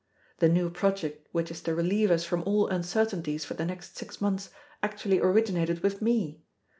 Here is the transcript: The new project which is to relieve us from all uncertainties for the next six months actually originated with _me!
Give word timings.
The 0.39 0.49
new 0.49 0.71
project 0.71 1.27
which 1.31 1.51
is 1.51 1.61
to 1.61 1.75
relieve 1.75 2.09
us 2.09 2.23
from 2.25 2.41
all 2.47 2.65
uncertainties 2.67 3.45
for 3.45 3.53
the 3.53 3.65
next 3.65 3.97
six 3.99 4.19
months 4.19 4.49
actually 4.81 5.19
originated 5.19 5.83
with 5.83 5.99
_me! 5.99 6.39